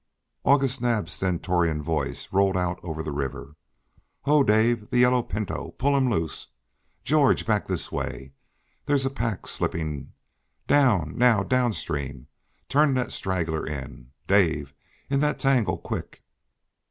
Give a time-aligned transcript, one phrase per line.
[0.43, 3.55] August Naab's stentorian voice rolled out over the river.
[4.23, 4.43] "Ho!
[4.43, 6.47] Dave the yellow pinto pull him loose
[7.03, 8.33] George, back this way
[8.87, 10.11] there's a pack slipping
[10.65, 12.25] down now, downstream,
[12.67, 14.73] turn that straggler in Dave,
[15.07, 16.23] in that tangle quick!